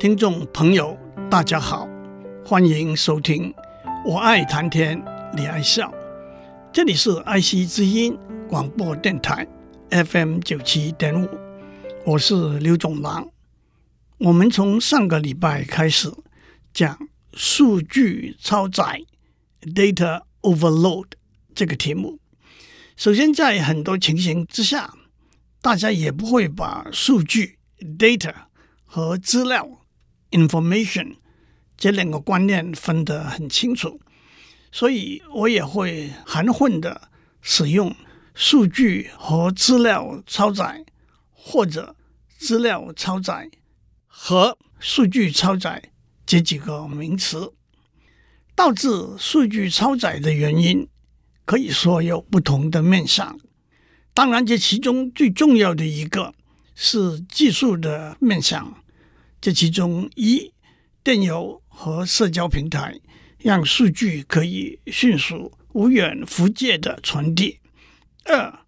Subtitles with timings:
[0.00, 0.98] 听众朋友，
[1.30, 1.86] 大家好，
[2.42, 3.52] 欢迎收听
[4.02, 4.98] 《我爱谈天，
[5.36, 5.90] 你爱笑》，
[6.72, 8.18] 这里是爱惜之音
[8.48, 9.46] 广播电台
[9.90, 11.28] FM 九七点五，
[12.06, 13.28] 我是刘总郎。
[14.16, 16.10] 我们从上个礼拜开始
[16.72, 16.98] 讲
[17.34, 19.02] 数据超载
[19.60, 21.08] （data overload）
[21.54, 22.18] 这个题目。
[22.96, 24.94] 首先，在很多情形之下，
[25.60, 27.58] 大家也不会把数据
[27.98, 28.32] （data）
[28.86, 29.76] 和资料。
[30.30, 31.16] Information
[31.76, 34.00] 这两个观念分得很清楚，
[34.70, 37.08] 所以我也会含混的
[37.40, 37.94] 使用
[38.34, 40.84] 数据和资料超载，
[41.30, 41.96] 或者
[42.38, 43.50] 资料超载
[44.06, 45.90] 和数据超载
[46.26, 47.52] 这几个名词。
[48.54, 50.86] 导致数据超载的原因
[51.46, 53.40] 可以说有不同的面向，
[54.12, 56.34] 当然这其中最重要的一个
[56.74, 58.76] 是技术的面向。
[59.40, 60.52] 这其中，一
[61.02, 63.00] 电邮和社交平台
[63.38, 67.56] 让数据可以迅速、无远弗届的传递；
[68.24, 68.66] 二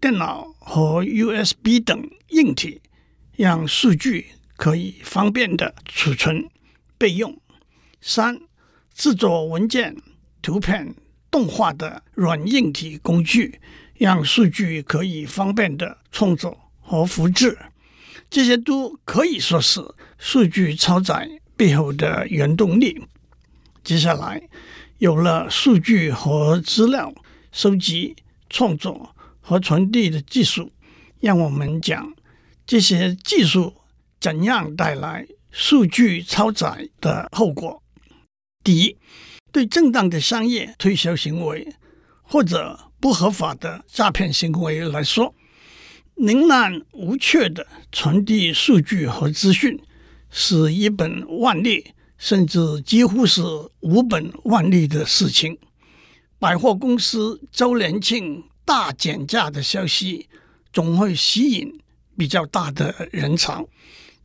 [0.00, 2.80] 电脑和 USB 等硬体
[3.34, 6.48] 让数据可以方便的储存
[6.96, 7.32] 备用；
[8.00, 8.40] 三
[8.94, 9.94] 制作文件、
[10.40, 10.94] 图片、
[11.30, 13.60] 动画的软硬体工具
[13.92, 17.58] 让数据可以方便的创作和复制。
[18.28, 19.80] 这些都可以说是
[20.18, 23.02] 数据超载背后的原动力。
[23.82, 24.48] 接下来，
[24.98, 27.14] 有了数据和资料
[27.52, 28.16] 收集、
[28.50, 30.72] 创作和传递的技术，
[31.20, 32.14] 让我们讲
[32.66, 33.74] 这些技术
[34.20, 37.82] 怎样带来数据超载的后果。
[38.64, 38.98] 第一，
[39.52, 41.72] 对正当的商业推销行为
[42.22, 45.32] 或者不合法的诈骗行为来说。
[46.18, 49.78] 宁滥无缺的传递数据和资讯，
[50.30, 53.42] 是一本万利，甚至几乎是
[53.80, 55.58] 无本万利的事情。
[56.38, 60.26] 百货公司周年庆大减价的消息，
[60.72, 61.78] 总会吸引
[62.16, 63.68] 比较大的人潮。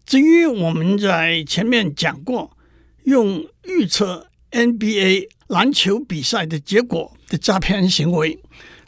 [0.06, 2.56] 至于我们在前面讲过，
[3.04, 8.40] 用预测 NBA 篮球比赛的结果的诈骗行为，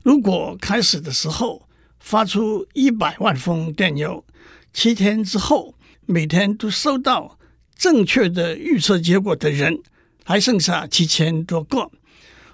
[0.04, 1.68] 如果开始的时候，
[2.04, 4.26] 发出一百万封电邮，
[4.74, 5.74] 七天之后，
[6.06, 7.40] 每天都收到
[7.78, 9.82] 正确的预测结果的人，
[10.26, 11.90] 还剩下七千多个。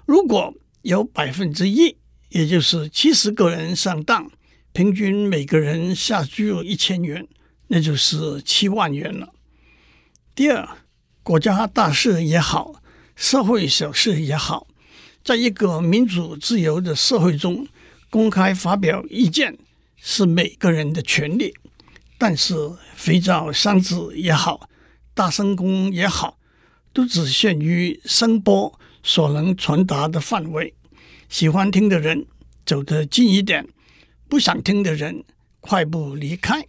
[0.06, 1.96] 如果有百分之一，
[2.28, 4.30] 也就是七十个人上当，
[4.72, 7.26] 平均每个人下注一千元，
[7.66, 9.30] 那就是七万元了。
[10.36, 10.66] 第二，
[11.24, 12.80] 国家大事也好，
[13.16, 14.68] 社会小事也好，
[15.24, 17.66] 在一个民主自由的社会中。
[18.10, 19.56] 公开发表意见
[19.96, 21.54] 是每个人的权利，
[22.18, 22.54] 但是
[22.96, 24.68] 肥皂箱子也好，
[25.14, 26.36] 大声公也好，
[26.92, 30.74] 都只限于声波所能传达的范围。
[31.28, 32.26] 喜欢听的人
[32.66, 33.64] 走得近一点，
[34.28, 35.22] 不想听的人
[35.60, 36.66] 快步离开。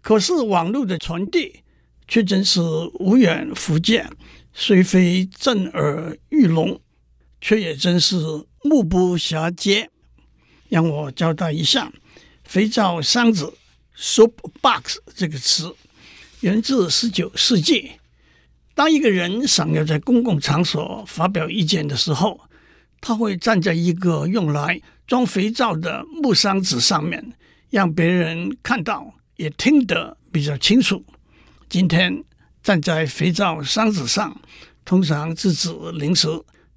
[0.00, 1.60] 可是网络的传递
[2.08, 2.62] 却真是
[2.94, 4.08] 无远弗届，
[4.54, 6.80] 虽非震耳欲聋，
[7.38, 8.16] 却也真是
[8.62, 9.90] 目不暇接。
[10.70, 11.92] 让我交代一下
[12.44, 13.52] ，“肥皂箱子
[13.98, 14.32] ”（soap
[14.62, 15.74] box） 这个词
[16.40, 17.90] 源自十九世纪。
[18.74, 22.40] 当一个人想要在公共场所发表意见的时候，
[23.00, 27.32] 他会站在一个用来装肥皂的木箱子上面，
[27.68, 31.04] 让别人看到也听得比较清楚。
[31.68, 32.24] 今天
[32.62, 34.40] 站在肥皂箱子上，
[34.84, 36.28] 通常是指临时、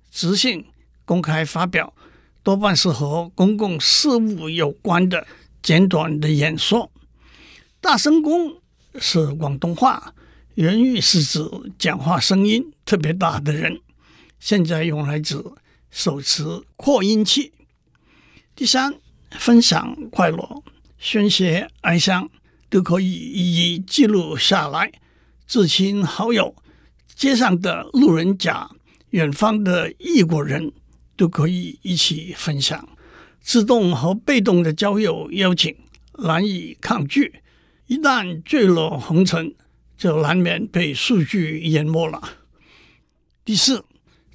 [0.09, 0.65] 即兴、
[1.05, 1.93] 公开发表。
[2.43, 5.25] 多半是和公共事务有关的
[5.61, 6.91] 简短的演说。
[7.79, 8.61] 大声公
[8.99, 10.13] 是广东话，
[10.55, 11.39] 原意是指
[11.79, 13.79] 讲话声音特别大的人，
[14.39, 15.41] 现在用来指
[15.89, 16.43] 手持
[16.75, 17.53] 扩音器。
[18.55, 18.93] 第三，
[19.31, 20.63] 分享快乐、
[20.99, 22.29] 宣泄哀伤
[22.69, 24.91] 都可以一一记录下来。
[25.47, 26.55] 至亲好友、
[27.15, 28.69] 街上的路人甲、
[29.11, 30.73] 远方的异国人。
[31.15, 32.87] 都可以一起分享，
[33.41, 35.75] 自动和被动的交友邀请
[36.19, 37.41] 难以抗拒。
[37.87, 39.53] 一旦坠落红尘，
[39.97, 42.21] 就难免被数据淹没了。
[43.45, 43.83] 第四，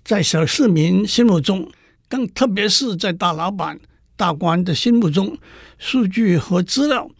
[0.05, 1.71] 在小市民心目中，
[2.09, 3.81] 更特别是在大老板、
[4.17, 5.39] 大官的心目中，
[5.79, 7.11] 数据和资料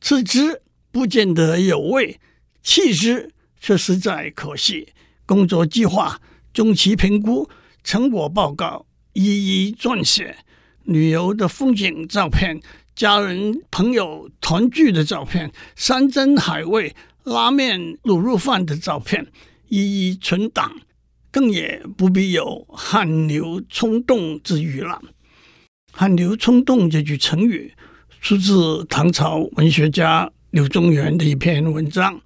[0.00, 0.60] 吃之
[0.90, 2.18] 不见得有味，
[2.62, 4.88] 弃之却实在可惜。
[5.24, 6.20] 工作计划、
[6.52, 7.48] 中期评估、
[7.82, 8.84] 成果报告。
[9.18, 10.36] 一一撰写
[10.84, 12.60] 旅游的风景照片、
[12.94, 19.26] 家人朋友团聚的照片、山珍海味、拉面、卤肉饭的照片
[19.68, 20.76] 一一存档，
[21.30, 25.00] 更也不必有汗流冲动之语了。
[25.92, 27.72] 汗流冲动这句成语
[28.20, 32.20] 出自唐朝文学家柳宗元的一篇文章。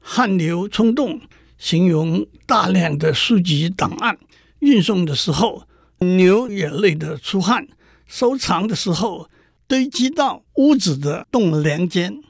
[0.00, 1.20] 汗流冲动
[1.56, 4.18] 形容大量的书籍档案
[4.58, 5.68] 运送的时候，
[6.16, 7.66] 流眼泪的出汗，
[8.06, 9.28] 收藏的时候
[9.66, 12.22] 堆积到屋子的栋梁间。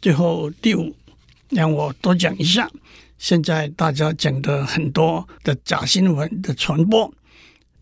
[0.00, 0.94] 最后第五，
[1.50, 2.70] 让我多讲一下，
[3.18, 7.12] 现在大家讲的很多的假新闻的传播，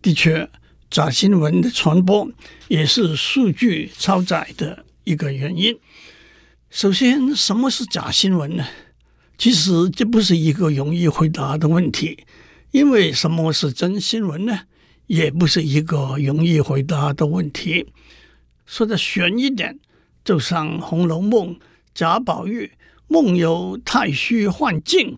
[0.01, 0.49] 的确，
[0.89, 2.29] 假新闻的传播
[2.67, 5.77] 也是数据超载的一个原因。
[6.69, 8.65] 首先，什么是假新闻呢？
[9.37, 12.25] 其实这不是一个容易回答的问题，
[12.69, 14.61] 因为什么是真新闻呢？
[15.11, 17.85] 也不是一个容易回答的问题。
[18.65, 19.77] 说的玄一点，
[20.23, 21.53] 就像《红楼梦》
[21.93, 22.71] 贾宝玉
[23.09, 25.13] 梦游太虚幻境，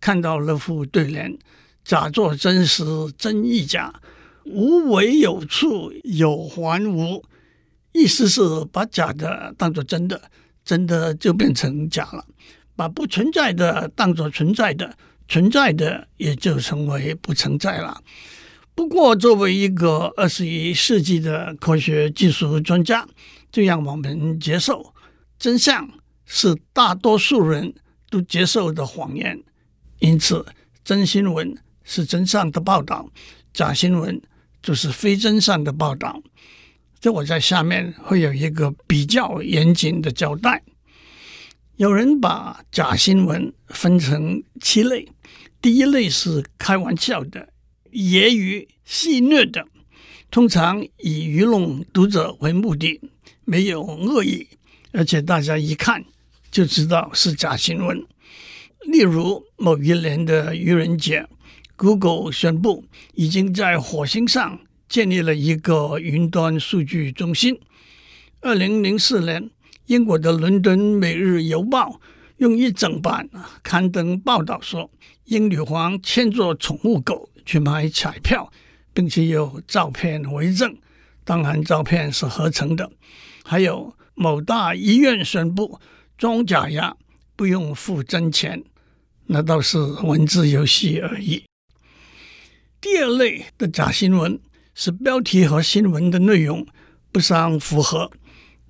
[0.00, 1.38] 看到那副对联，
[1.84, 2.82] 假作真时
[3.18, 4.00] 真亦假，
[4.46, 7.22] 无为有处有还无，
[7.92, 8.40] 意思是
[8.72, 10.22] 把假的当作真的，
[10.64, 12.24] 真的就变成假了。
[12.74, 14.96] 把不存在的当作存在的，
[15.28, 18.00] 存在的也就成为不存在了。
[18.78, 23.04] 不过，作为一个二十一世纪的科学技术专家，
[23.50, 24.94] 就让我们接受
[25.36, 25.90] 真相
[26.24, 27.74] 是大多数人
[28.08, 29.42] 都接受的谎言。
[29.98, 30.46] 因此，
[30.84, 33.10] 真新闻是真相的报道，
[33.52, 34.22] 假新闻
[34.62, 36.22] 就是非真相的报道。
[37.00, 40.62] 这我在下面会有一个比较严谨的交代。
[41.78, 45.08] 有人把假新闻分成七类，
[45.60, 47.48] 第一类是开玩笑的、
[47.92, 49.66] 揶揄、戏谑的，
[50.30, 53.00] 通常以愚弄读者为目的，
[53.44, 54.46] 没有恶意，
[54.92, 56.04] 而且大家一看
[56.50, 58.04] 就知道是假新闻。
[58.86, 61.26] 例如某一年的愚人节
[61.76, 67.58] ，Google 宣布已经在火星上建立了一个云端数据中心。
[68.40, 69.50] 二零零四年。
[69.86, 71.88] 英国的《伦敦每日邮报》
[72.36, 73.26] 用一整版
[73.62, 74.90] 刊登报道说，
[75.24, 78.52] 英女皇牵着宠物狗去买彩票，
[78.92, 80.76] 并且有照片为证。
[81.24, 82.90] 当然，照片是合成的。
[83.42, 85.80] 还有某大医院宣布
[86.18, 86.94] 装假牙
[87.34, 88.62] 不用付真钱，
[89.28, 91.42] 那倒是文字游戏而已。
[92.82, 94.38] 第二类的假新闻
[94.74, 96.66] 是标题和新闻的内容
[97.10, 98.10] 不相符合。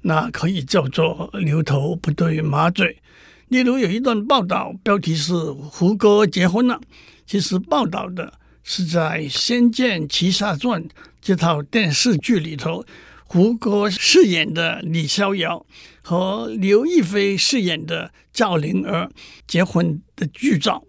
[0.03, 3.03] 那可以叫做牛头不对马嘴。
[3.49, 6.81] 例如有一段报道，标题是“胡歌结婚了”，
[7.27, 8.33] 其实报道的
[8.71, 10.85] 是在《仙剑奇侠传》
[11.23, 12.85] 这套电视剧里头，
[13.25, 15.65] 胡歌饰演的李逍遥
[16.03, 19.11] 和刘亦菲饰演的赵灵儿
[19.47, 20.85] 结婚的剧照。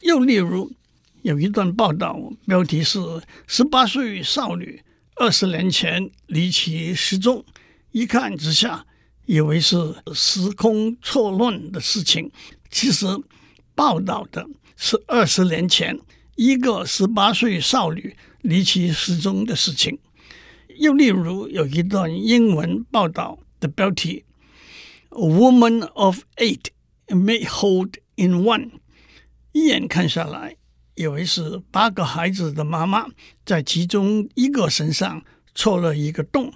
[0.00, 0.72] 又例如
[1.20, 2.98] 有一段报道，标题是
[3.46, 4.82] “十八岁少女
[5.16, 7.44] 二十年前离奇失踪”。
[7.92, 8.86] 一看之下，
[9.26, 9.76] 以为是
[10.14, 12.32] 时空错乱的事情，
[12.70, 13.04] 其实
[13.74, 14.46] 报道的
[14.78, 15.98] 是二十年前
[16.36, 19.98] 一个十八岁少女离奇失踪的事情。
[20.78, 24.24] 又例如有一段英文报道的标题
[25.10, 26.66] ：“A woman of eight
[27.08, 28.70] may hold in one”，
[29.52, 30.56] 一眼看下来，
[30.94, 33.06] 以为是八个孩子的妈妈
[33.44, 35.22] 在其中一个身上
[35.54, 36.52] 戳了一个洞。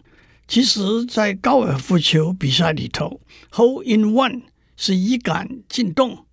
[0.49, 4.43] 其实，在高尔夫球比赛里头，hole in one
[4.77, 6.25] 是一杆进洞，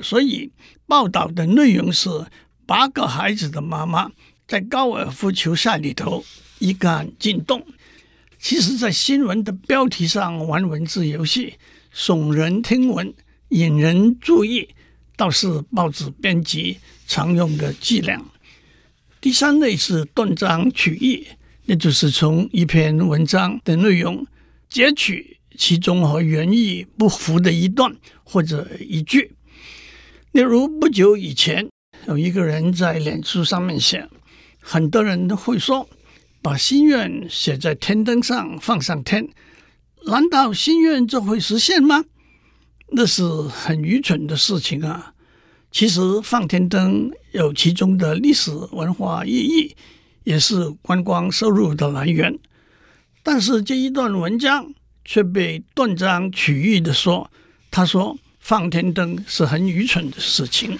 [0.00, 0.52] 所以
[0.86, 2.08] 报道的内容是
[2.68, 4.12] 八个孩子的妈妈
[4.46, 6.22] 在高尔夫球赛里头
[6.58, 7.66] 一杆进洞。
[8.38, 11.54] 其实，在新闻的标题上玩文字游戏，
[11.94, 13.14] 耸人听闻，
[13.48, 14.68] 引人注意，
[15.16, 18.22] 倒是报纸编辑常用的伎俩。
[19.18, 21.26] 第三类是断章取义。
[21.64, 24.26] 那就是从一篇文章的内容
[24.68, 27.94] 截取其中和原意不符的一段
[28.24, 29.32] 或者一句。
[30.32, 31.66] 例如，不久以前
[32.06, 34.08] 有一个人在脸书上面写，
[34.60, 35.88] 很多人都会说，
[36.40, 39.28] 把心愿写在天灯上放上天，
[40.06, 42.04] 难道心愿就会实现吗？
[42.92, 45.12] 那是很愚蠢的事情啊！
[45.70, 49.76] 其实放天灯有其中的历史文化意义。
[50.24, 52.38] 也是观光收入的来源，
[53.22, 57.30] 但是这一段文章却被断章取义的说，
[57.70, 60.78] 他说放天灯是很愚蠢的事情。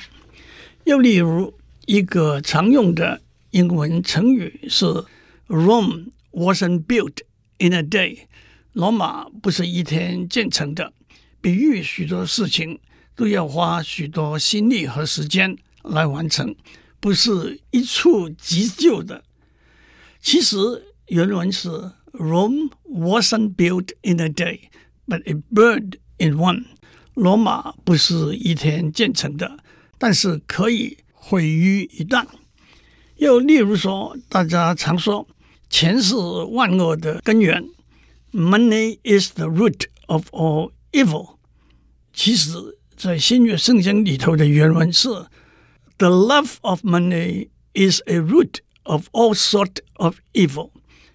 [0.88, 1.52] 又例如
[1.84, 4.86] 一个常用的英文成语是
[5.46, 7.18] “Rome wasn't built
[7.58, 8.20] in a day”，
[8.72, 10.94] 罗马不是一天建成的，
[11.42, 12.80] 比喻许多事情
[13.14, 16.56] 都要花许多心力和时间来完成，
[17.00, 19.22] 不是一蹴即就的。
[20.22, 20.56] 其实
[21.08, 21.68] 原文是
[22.12, 24.60] “Rome wasn't built in a day,
[25.06, 26.64] but it burned in one。”
[27.12, 29.58] 罗马不是一天建成的，
[29.98, 32.26] 但是可以毁于一旦。
[33.16, 35.26] 又例如说，大家常说
[35.68, 37.68] 钱是万恶的根源
[38.32, 41.36] ，“Money is the root of all evil。”
[42.14, 45.08] 其实，在新约圣经里头的原文是
[45.98, 50.70] “The love of money is a root of all sort of evil。”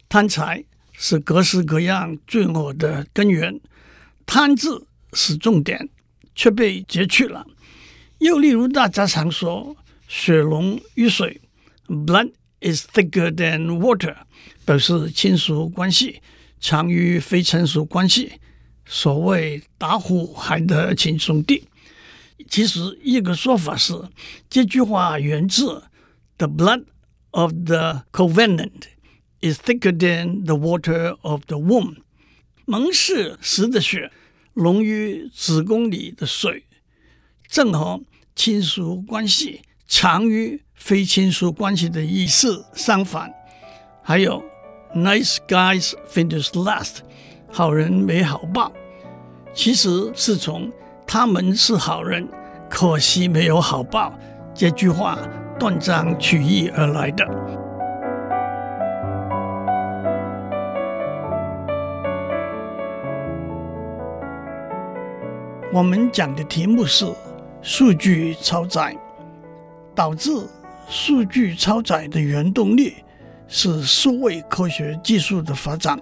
[0.09, 3.59] 贪财是各式各样罪恶的根源，
[4.25, 5.89] 贪字是重点，
[6.35, 7.47] 却被截去了。
[8.23, 9.75] 又例如，大家常说
[10.07, 11.41] 血浓于水。
[11.89, 14.15] Blood is thicker than water，
[14.63, 16.21] 表示亲属关系
[16.57, 18.39] 强于非亲属关系。
[18.85, 21.65] 所谓打虎还得亲兄弟。
[22.47, 23.93] 其实一个说法是，
[24.49, 25.83] 这句话源自
[26.37, 26.85] The blood
[27.31, 28.83] of the covenant
[29.41, 31.97] is thicker than the water of the womb。
[32.63, 34.09] 盟誓时的血
[34.53, 36.63] 浓于子宫里的水，
[37.49, 37.99] 正好
[38.35, 40.61] 亲属关系强于。
[40.75, 43.33] 非亲属关系的意思相反，
[44.01, 44.43] 还有
[44.93, 46.97] nice guys finish last，
[47.49, 48.69] 好人没好报，
[49.53, 50.69] 其实是从
[51.07, 52.27] 他们是好人，
[52.69, 54.13] 可惜没有好报
[54.53, 55.17] 这句话
[55.57, 57.25] 断章取义而来的。
[65.71, 67.05] 我们讲的题目是
[67.63, 68.95] 数据超载
[69.95, 70.29] 导致。
[70.89, 72.93] 数据超载的原动力
[73.47, 75.97] 是数位科学技术的发展，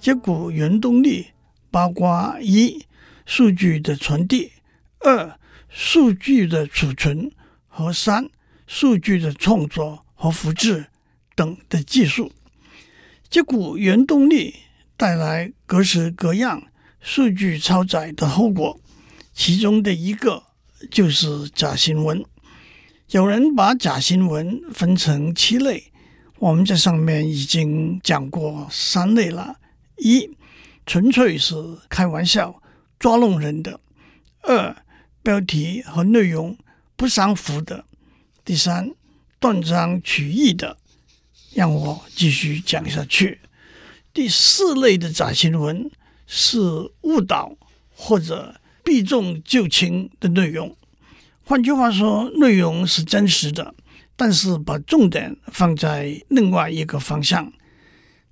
[0.00, 1.26] 这股原动力
[1.68, 2.86] 包括一、
[3.26, 4.52] 数据的传递；
[5.00, 5.36] 二、
[5.68, 7.28] 数据的储存；
[7.66, 8.30] 和三、
[8.68, 10.86] 数据的创作和复制
[11.34, 12.30] 等的技术。
[13.28, 14.54] 这股原动力
[14.96, 16.62] 带来各式各样
[17.00, 18.80] 数据超载的后果，
[19.34, 20.44] 其中的一个
[20.90, 22.24] 就是假新闻。
[23.10, 25.92] 有人把假新闻分成七类，
[26.38, 29.56] 我们在上面已经讲过三类了：
[29.98, 30.30] 一、
[30.86, 31.54] 纯粹是
[31.88, 32.62] 开玩笑、
[32.98, 33.78] 捉弄人的；
[34.42, 34.76] 二、
[35.22, 36.56] 标题和内容
[36.96, 37.84] 不相符的；
[38.44, 38.92] 第三，
[39.38, 40.76] 断章取义的。
[41.52, 43.38] 让我继续讲下去。
[44.12, 45.88] 第四类的假新闻
[46.26, 46.58] 是
[47.02, 47.56] 误导
[47.94, 50.76] 或者避重就轻的内容。
[51.42, 53.74] 换句话说，内容是真实的，
[54.14, 57.52] 但是把重点放在另外一个方向。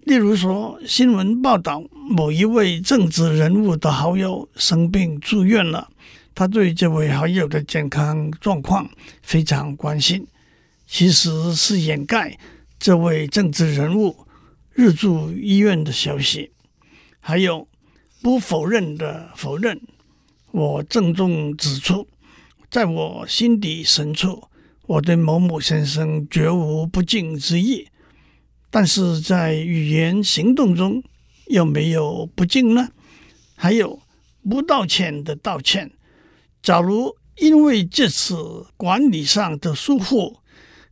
[0.01, 5.89] 例如说，新闻报道某一位政治人物的好友生病住院了，
[6.35, 8.91] 他对这位好友的健康状况
[9.23, 10.27] 非常关心，
[10.87, 12.37] 其实是掩盖
[12.79, 14.27] 这位政治人物
[14.73, 16.51] 入住医院的消息。
[17.21, 17.69] 还有
[18.21, 19.81] 不否认的否认，
[20.53, 22.07] 我郑重指出。
[22.71, 24.45] 在我心底深处，
[24.87, 27.87] 我对某某先生绝无不敬之意，
[28.71, 31.03] 但是在语言行动中
[31.49, 32.89] 有没有不敬呢？
[33.55, 34.01] 还有
[34.49, 35.93] 不道歉的道歉。
[36.63, 40.39] 假如因为这次管理上的疏忽，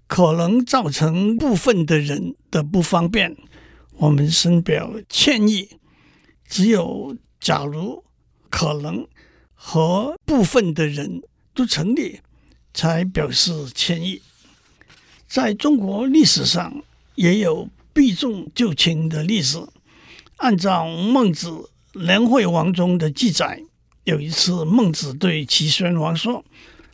[0.06, 3.34] 可能造成部分的人的不方便，
[3.96, 5.70] 我们深表歉意。
[6.46, 8.04] 只有假如
[8.50, 9.06] 可能
[9.62, 11.22] 和部分的人。
[11.52, 12.20] 都成立，
[12.72, 14.22] 才表示歉意。
[15.26, 16.82] 在中国历史上，
[17.16, 19.58] 也有避重就轻的历史。
[20.36, 21.48] 按照《孟子·
[21.92, 23.62] 梁惠王》中的记载，
[24.04, 26.44] 有一次孟子对齐宣王说：“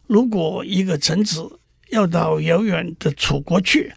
[0.08, 3.92] 如果一个臣子要到遥远的楚国去，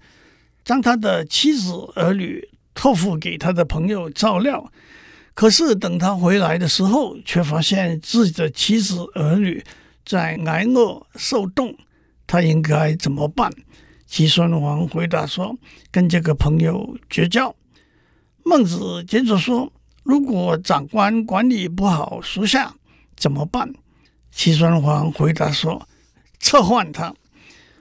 [0.65, 4.71] 将他的妻子儿女托付给他的朋友照料，
[5.39, 9.63] 可是等他回来的时候，却发现自己的妻子儿女。”
[10.05, 11.73] 在挨饿受冻，
[12.27, 13.49] 他应该怎么办？
[14.05, 15.57] 齐宣王回答说
[15.91, 17.55] ：“跟这个朋友绝交。”
[18.43, 19.71] 孟子接着说
[20.03, 22.75] ：“如果长官管理不好属下，
[23.15, 23.73] 怎么办？”
[24.33, 25.87] 齐宣王回答说
[26.41, 27.15] ：“撤换他。”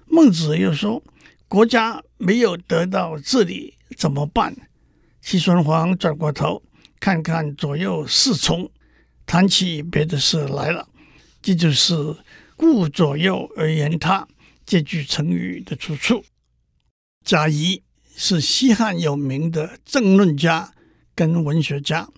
[0.06, 1.02] 孟子又说
[1.48, 4.54] ：“国家没有得到治理，怎么办？”
[5.20, 6.62] 齐宣王转过头
[7.00, 8.70] 看看左右侍从，
[9.26, 10.88] 谈起别的事来了。
[11.40, 11.94] 这就是
[12.56, 14.26] “顾左右而言他”
[14.66, 16.24] 这句成语的出处。
[17.24, 17.82] 贾谊
[18.16, 20.72] 是西汉有名的政论家
[21.14, 22.08] 跟文学家，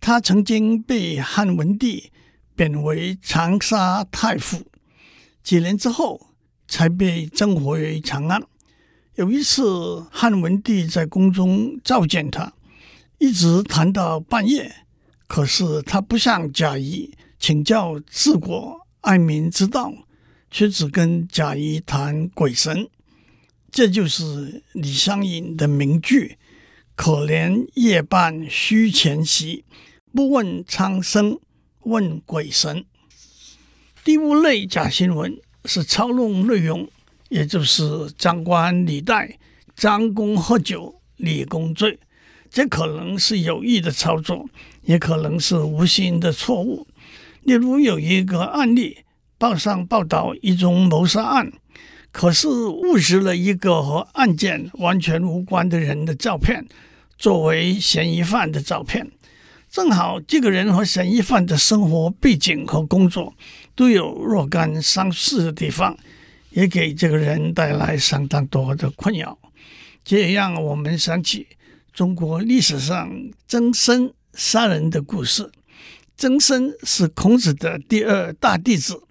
[0.00, 2.10] 他曾经被汉文帝
[2.56, 4.66] 贬为长沙太傅，
[5.42, 6.28] 几年之后
[6.66, 8.42] 才被征回长安。
[9.14, 12.52] 有一次，汉文帝在宫中召见他，
[13.20, 14.86] 一直谈到半夜。
[15.28, 19.92] 可是他不向贾谊请教治国爱民之道，
[20.50, 22.88] 却只跟贾谊谈鬼神。
[23.70, 26.36] 这就是李商隐的名句
[26.96, 29.64] ：“可怜夜半虚前席，
[30.12, 31.38] 不问苍生
[31.84, 32.84] 问鬼神。”
[34.02, 36.88] 第五类假新闻是操弄内容。
[37.28, 39.38] 也就是张冠李戴、
[39.76, 41.96] 张公喝酒、李公醉，
[42.50, 44.46] 这可能是有意的操作，
[44.82, 46.86] 也可能是无心的错误。
[47.42, 48.98] 例如有一个案例，
[49.38, 51.52] 报上报道一宗谋杀案，
[52.10, 56.66] 可是误植了一个和案件完全无关的人的照片，
[57.16, 59.10] 作为嫌疑犯的照片。
[59.70, 63.32] 正好这个人和嫌疑犯的生活背景和工作
[63.76, 65.96] 都有若干相似的地方。
[66.50, 69.38] 也给这个人带来相当多的困扰，
[70.02, 71.46] 这也让我们想起
[71.92, 73.10] 中国历史上
[73.46, 75.50] 曾参杀人的故事。
[76.16, 79.02] 曾参是孔子的第二大弟子，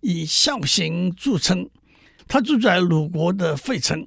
[0.00, 1.68] 以孝行著称。
[2.28, 4.06] 他住在鲁国的费城，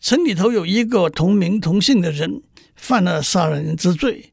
[0.00, 2.42] 城里头有一个同名同姓的人
[2.76, 4.32] 犯了杀人之罪。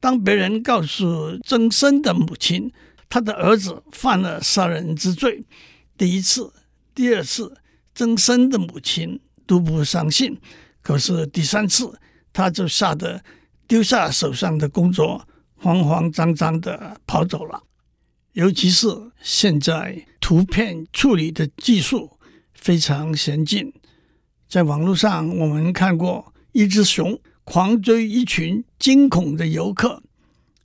[0.00, 2.72] 当别人告诉曾参的母亲，
[3.08, 5.44] 他的儿子犯了杀人之罪，
[5.96, 6.52] 第一次。
[6.94, 7.56] 第二次，
[7.94, 10.38] 曾参的母亲都不相信，
[10.80, 11.98] 可是第三次，
[12.34, 13.24] 他就吓得
[13.66, 17.62] 丢下手上的工作，慌慌张张的跑走了。
[18.32, 18.88] 尤其是
[19.22, 22.18] 现在图片处理的技术
[22.52, 23.72] 非常先进，
[24.48, 30.02] 在网络上我们看过一只熊狂追一群惊恐的游客，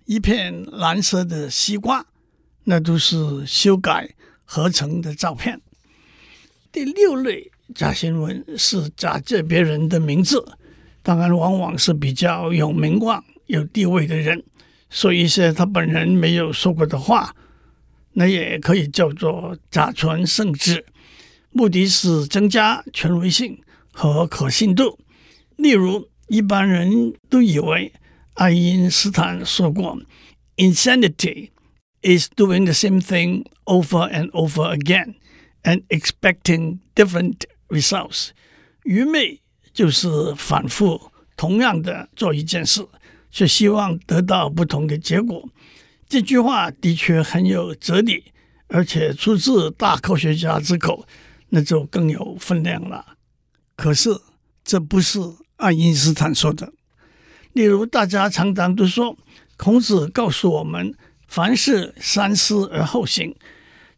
[0.06, 2.08] 一片蓝色的西瓜，
[2.64, 5.62] 那都是修改合成的照片。
[6.72, 10.44] 第六类假新闻是假借别人的名字，
[11.10, 14.44] 当然往往是比较有名望、有地位的人，
[14.92, 17.36] 说一些他本人没有说过的话，
[18.14, 20.86] 那也可以叫做假传圣旨，
[21.50, 23.60] 目的是增加权威性
[23.92, 25.00] 和可信度。
[25.56, 27.92] 例如，一般人都以为
[28.36, 30.00] 爱因斯坦说过
[30.58, 31.50] ：“Insanity
[32.04, 35.16] is doing the same thing over and over again。”
[35.64, 38.30] And expecting different results，
[38.84, 39.42] 愚昧
[39.80, 42.86] 就是反复同样的做一件事，
[43.32, 45.48] 却希望得到不同的结果。
[46.06, 48.26] 这句话的确很有哲理，
[48.68, 51.08] 而且出自大科学家之口，
[51.48, 53.16] 那就更有分量了。
[53.78, 54.10] 可是
[54.66, 55.18] 这不是
[55.56, 56.74] 爱因斯坦说的。
[57.54, 59.18] 例如，大家常常都说，
[59.56, 60.94] 孔子告诉我们，
[61.30, 63.34] 凡事三思而后行。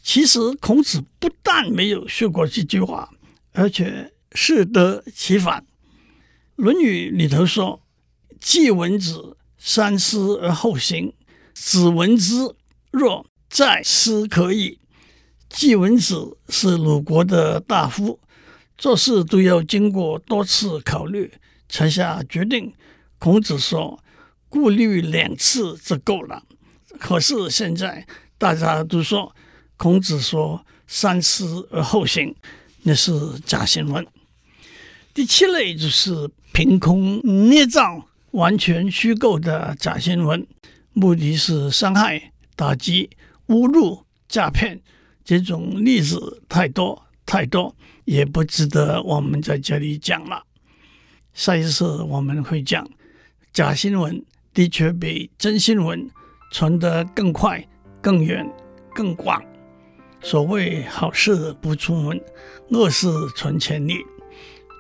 [0.03, 3.09] 其实孔子不但没有说过这句话，
[3.53, 5.59] 而且适得其反。
[6.61, 7.81] 《论语》里头说
[8.39, 11.11] ：“季文子三思而后行，
[11.55, 12.53] 子闻之
[12.91, 14.77] 若再思可矣。”
[15.49, 18.19] 季文子是鲁国的大夫，
[18.77, 21.33] 做事都要经过多次考虑
[21.67, 22.71] 才下决定。
[23.17, 23.99] 孔子说
[24.47, 26.43] ：“顾虑两次就够了。”
[26.99, 28.05] 可是现在
[28.37, 29.35] 大家都说。
[29.77, 32.35] 孔子说：“三思而后行，
[32.83, 34.05] 那是假新闻。”
[35.13, 37.19] 第七类就是凭空
[37.49, 40.47] 捏造、完全虚构的假新闻，
[40.93, 43.09] 目的是伤害、打击、
[43.47, 44.81] 侮辱、诈骗。
[45.23, 50.43] 这种例子太多太多，也不值得我们在这里讲了。
[51.33, 52.89] 下一次我们会讲
[53.53, 56.09] 假新闻的确比真新闻
[56.51, 57.65] 传得更快、
[58.01, 58.49] 更远、
[58.95, 59.41] 更广。
[60.21, 62.21] 所谓好事不出门，
[62.69, 64.05] 恶事传千里，